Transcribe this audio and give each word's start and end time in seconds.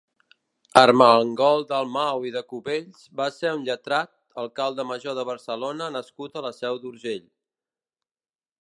Armengol 0.81 1.65
Dalmau 1.71 2.25
i 2.29 2.33
de 2.37 2.43
Cubells 2.53 3.05
va 3.21 3.27
ser 3.37 3.53
un 3.59 3.69
lletrat, 3.69 4.13
alcalde 4.45 4.89
major 4.95 5.19
de 5.21 5.29
Barcelona 5.31 5.93
nascut 5.99 6.35
a 6.43 6.47
la 6.49 6.55
Seu 6.63 6.83
d'Urgell. 6.87 7.25